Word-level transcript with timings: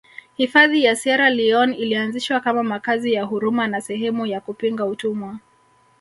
Hifadhi 0.37 0.83
ya 0.83 0.95
Sierra 0.95 1.29
Leone 1.29 1.75
ilianzishwa 1.75 2.39
kama 2.39 2.63
makazi 2.63 3.13
ya 3.13 3.23
huruma 3.23 3.67
na 3.67 3.81
sehemu 3.81 4.25
ya 4.25 4.41
kupinga 4.41 4.85
utumwa 4.85 5.39